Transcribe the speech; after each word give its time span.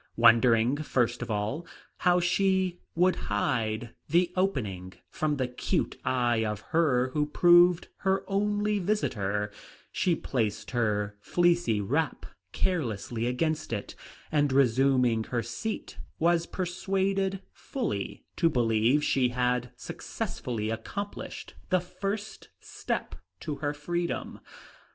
Wondering, 0.17 0.77
first 0.77 1.21
of 1.21 1.29
all, 1.29 1.63
how 1.97 2.19
she 2.19 2.79
would 2.95 3.15
hide 3.29 3.91
the 4.09 4.33
opening 4.35 4.93
from 5.11 5.37
the 5.37 5.47
cute 5.47 5.95
eye 6.03 6.43
of 6.43 6.61
her 6.71 7.09
who 7.09 7.27
proved 7.27 7.87
her 7.97 8.23
only 8.27 8.79
visitor, 8.79 9.51
she 9.91 10.15
placed 10.15 10.71
her 10.71 11.15
fleecy 11.19 11.81
wrap 11.81 12.25
carelessly 12.51 13.27
against 13.27 13.71
it, 13.71 13.93
and 14.31 14.51
resuming 14.51 15.25
her 15.25 15.43
seat, 15.43 15.99
was 16.17 16.47
persuaded 16.47 17.43
fully 17.53 18.23
to 18.37 18.49
believe 18.49 19.03
she 19.03 19.29
had 19.29 19.69
successfully 19.75 20.71
accomplished 20.71 21.53
the 21.69 21.79
first 21.79 22.47
step 22.59 23.13
to 23.41 23.57
her 23.57 23.71
freedom. 23.71 24.39